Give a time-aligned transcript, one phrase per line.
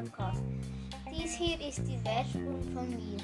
[0.00, 0.42] Podcast.
[1.10, 3.18] Dies hier ist die Werbung von mir.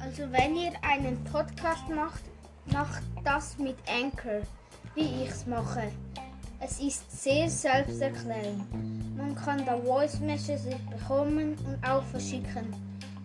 [0.00, 2.22] Also wenn ihr einen Podcast macht,
[2.72, 4.40] macht das mit Anchor,
[4.94, 5.92] wie ich es mache.
[6.58, 8.64] Es ist sehr selbsterklärend.
[9.16, 12.74] Man kann da Voice Messages bekommen und auch verschicken.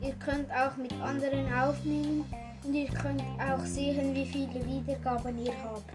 [0.01, 2.25] Ihr könnt auch mit anderen aufnehmen
[2.63, 5.89] und ihr könnt auch sehen, wie viele Wiedergaben ihr habt.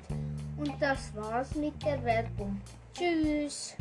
[0.56, 2.61] Und das war's mit der Werbung.
[2.95, 3.77] Tschüss!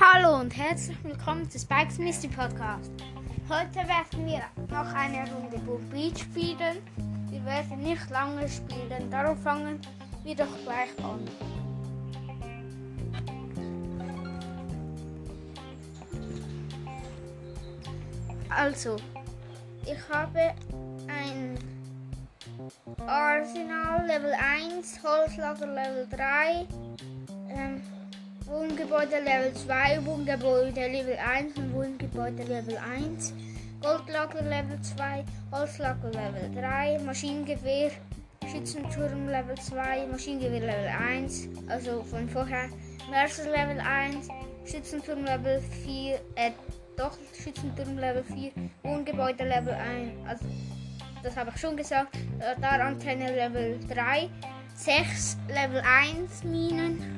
[0.00, 2.92] Hallo und herzlich willkommen zu Spikes Mystery Podcast.
[3.48, 5.58] Heute werden wir noch eine Runde
[5.90, 6.78] Beach spielen.
[7.28, 9.80] Wir werden nicht lange spielen, darum fangen
[10.22, 11.24] wir doch gleich an.
[18.50, 18.94] Also,
[19.84, 20.54] ich habe
[21.08, 21.58] ein
[23.04, 26.68] Arsenal Level 1, Holzlager Level 3,
[27.48, 27.82] ähm,
[28.48, 33.34] Wohngebäude Level 2, Wohngebäude Level 1 und Wohngebäude Level 1,
[33.82, 37.90] Goldlager Level 2, Holzlager Level 3, Maschinengewehr,
[38.50, 42.70] Schützenturm Level 2, Maschinengewehr Level 1, also von vorher,
[43.10, 44.28] Mercer Level 1,
[44.64, 46.52] Schützenturm Level 4, äh,
[46.96, 48.52] doch Schützenturm Level 4,
[48.82, 50.46] Wohngebäude Level 1, also
[51.22, 54.30] das habe ich schon gesagt, Radarantenne Level 3,
[54.74, 57.17] 6 Level 1 Minen,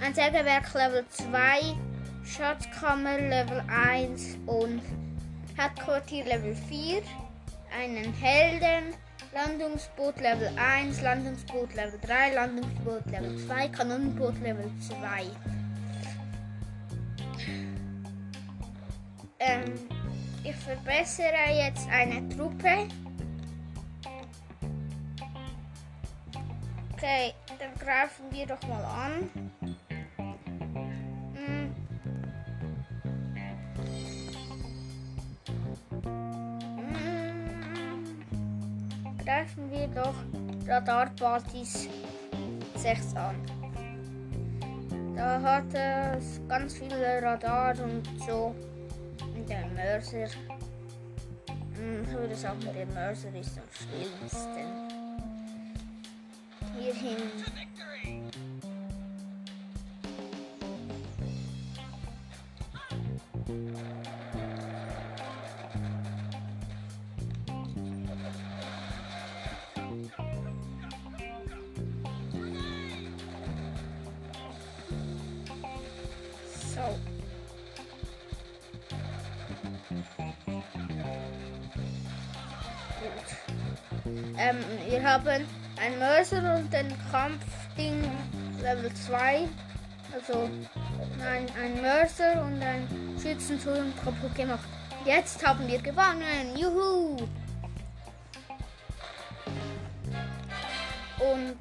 [0.00, 1.76] ein Sägewerk Level 2,
[2.24, 4.82] Schatzkammer Level 1 und
[5.60, 7.02] Hauptquartier Level 4,
[7.76, 8.94] einen Helden,
[9.32, 15.24] Landungsboot Level 1, Landungsboot Level 3, Landungsboot Level 2, Kanonenboot Level 2.
[19.40, 19.74] Ähm,
[20.44, 22.88] ich verbessere jetzt eine Truppe.
[26.92, 29.77] Okay, dann greifen wir doch mal an.
[39.28, 40.14] Greifen wir doch
[40.66, 41.86] Radarpartys
[42.76, 43.36] 6 an.
[45.14, 48.54] Da hat es ganz viele Radar und so.
[49.20, 50.28] Und der Mörser.
[51.76, 54.88] Hm, ich würde sagen, der Mörser ist am schlimmsten
[56.78, 56.94] hier
[84.38, 84.56] Ähm,
[84.88, 88.10] wir haben ein Mörser und ein Kampfding
[88.62, 89.48] Level 2.
[90.14, 90.48] Also
[91.18, 92.88] nein, ein Mörser und ein
[93.20, 94.68] Schützenturm kaputt gemacht.
[95.04, 96.56] Jetzt haben wir gewonnen.
[96.56, 97.16] Juhu!
[101.18, 101.58] Und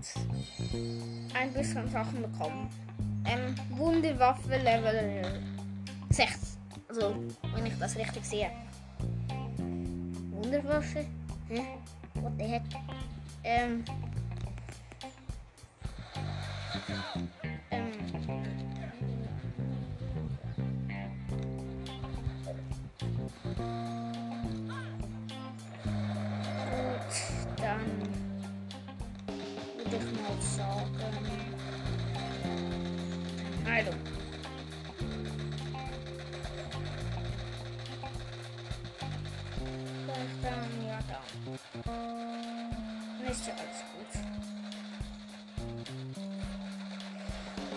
[1.33, 2.69] ein bisschen Sachen bekommen.
[3.25, 5.41] Ähm, Wunderwaffe Level
[6.09, 6.56] 6.
[6.89, 7.15] Also,
[7.53, 8.49] wenn ich das richtig sehe.
[10.31, 11.05] Wunderwaffe?
[11.49, 11.61] Hä?
[12.15, 12.61] What the heck?
[13.43, 13.83] Ähm,
[17.71, 17.89] ähm,
[26.71, 27.13] gut,
[27.57, 27.85] dann
[29.77, 31.06] würde ich mal sagen,
[41.83, 44.11] dann ist ja alles gut.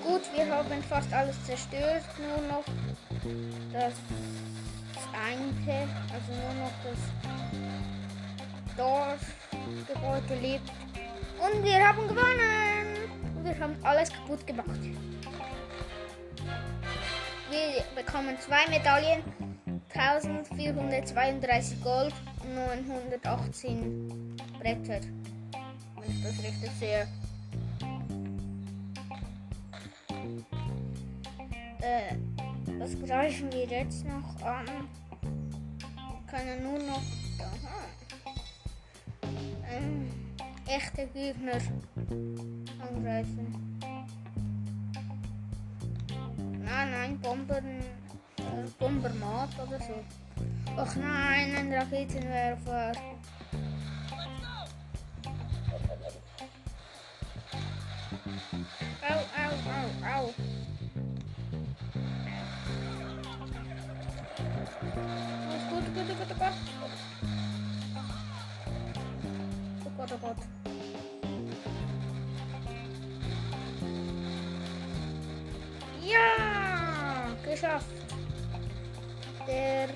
[0.02, 2.64] Gut, wir haben fast alles zerstört, nur noch
[3.72, 3.94] das
[5.12, 6.98] eine, also nur noch das
[8.76, 10.70] Dorfgebäude lebt.
[11.38, 13.10] Und wir haben gewonnen!
[13.42, 14.80] Wir haben alles kaputt gemacht.
[17.50, 19.22] Wir bekommen zwei Medaillen,
[19.92, 22.14] 1432 Gold
[22.54, 25.00] 918 Bretter.
[25.96, 27.06] Wenn ich das richtig sehe.
[31.80, 32.16] Äh,
[32.78, 34.66] was greifen wir jetzt noch an?
[36.30, 37.02] Können nur noch
[39.70, 40.10] ähm,
[40.66, 41.58] echte Gegner
[42.78, 43.78] angreifen.
[46.62, 47.80] Nein, nein, Bombern,
[48.38, 49.94] äh, Bombermat oder so.
[50.78, 52.96] Och nee, een Raketenwerfer.
[59.00, 60.32] Au, au, au, au.
[65.68, 66.26] Goed, goed, goed, goed.
[66.26, 66.50] Goed, goed,
[70.00, 70.12] goed.
[70.12, 70.46] oh Gott.
[76.00, 76.36] Ja,
[77.42, 77.86] geschafft.
[79.46, 79.88] Der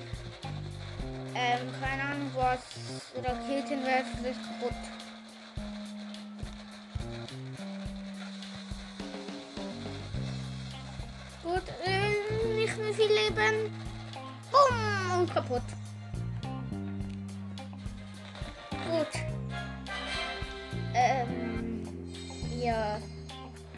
[1.33, 2.59] ähm, keine Ahnung was,
[3.23, 4.75] Raketenwerfer ist kaputt.
[11.43, 13.71] Gut, äh, nicht mehr viel Leben.
[14.51, 15.61] Bumm, und kaputt.
[18.89, 19.21] Gut.
[20.93, 21.83] Ähm,
[22.61, 22.99] ja.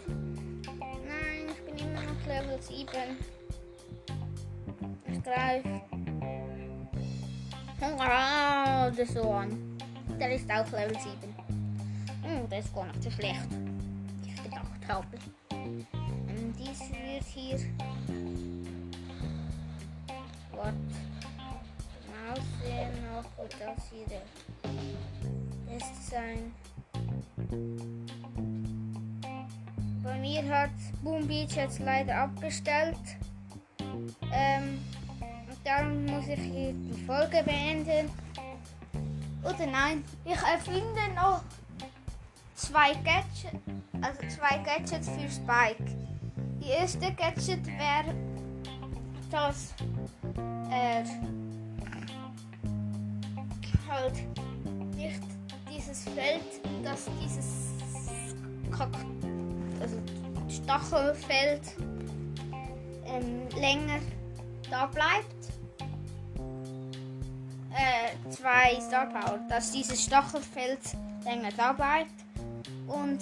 [0.08, 2.88] Nein, ich bin immer noch Level 7.
[5.08, 5.97] Ich greife.
[7.80, 9.78] Hurra, der Sohn.
[10.20, 11.36] Der ist auch Level 7.
[12.24, 13.48] Hm, der ist gar nicht so schlecht.
[14.24, 15.08] wie Ich gedacht habe.
[15.52, 17.60] Und dies wird hier.
[20.54, 20.74] Warte.
[22.08, 24.22] Mal sehen noch, wo das hier
[25.78, 26.52] ist sein.
[30.04, 30.72] Bei mir hat
[31.04, 32.98] Boom Beach jetzt leider abgestellt.
[34.34, 34.80] Ähm,
[35.68, 38.10] darum muss ich hier die Folge beenden.
[39.44, 41.42] Oder nein, ich erfinde noch
[42.56, 43.46] zwei Gadgets,
[44.02, 45.84] also zwei Gadgets für Spike.
[46.62, 48.16] Die erste Gadget wäre,
[49.30, 49.74] dass
[50.70, 51.04] er
[53.90, 54.16] halt
[54.96, 55.22] nicht
[55.70, 57.68] dieses Feld, dass dieses
[59.82, 59.98] also
[60.50, 61.62] Stachelfeld
[63.06, 64.00] ähm, länger
[64.70, 65.57] da bleibt.
[67.78, 70.80] Äh, zwei Star Power, dass dieses Stachelfeld
[71.24, 72.12] länger da bleibt.
[72.88, 73.20] Und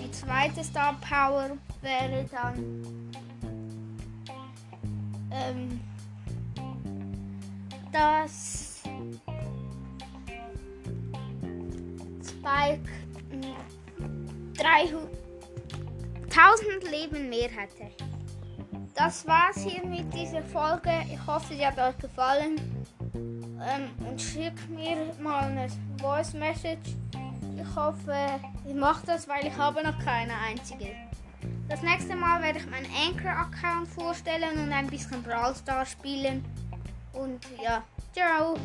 [0.00, 3.10] die zweite Star Power wäre dann
[5.32, 5.80] ähm,
[7.92, 8.82] dass
[12.22, 12.88] Spike
[13.30, 15.24] mm, 300
[16.36, 18.13] 1000 Leben mehr hätte.
[18.94, 20.92] Das war's hier mit dieser Folge.
[21.12, 22.60] Ich hoffe, sie hat euch gefallen.
[23.14, 25.68] Ähm, und schickt mir mal eine
[26.00, 26.94] Voice Message.
[27.56, 28.14] Ich hoffe,
[28.66, 30.92] ihr macht das, weil ich habe noch keine einzige.
[31.68, 36.44] Das nächste Mal werde ich meinen Anchor-Account vorstellen und ein bisschen Brawl Stars spielen.
[37.12, 37.82] Und ja,
[38.12, 38.56] ciao!